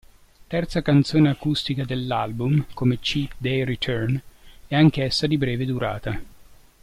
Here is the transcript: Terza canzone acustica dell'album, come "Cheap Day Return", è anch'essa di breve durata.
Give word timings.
Terza 0.49 0.81
canzone 0.81 1.29
acustica 1.29 1.85
dell'album, 1.85 2.65
come 2.73 2.97
"Cheap 2.99 3.35
Day 3.37 3.63
Return", 3.63 4.19
è 4.67 4.73
anch'essa 4.73 5.27
di 5.27 5.37
breve 5.37 5.63
durata. 5.63 6.19